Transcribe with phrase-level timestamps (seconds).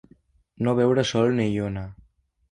[0.67, 1.83] No veure sol ni lluna.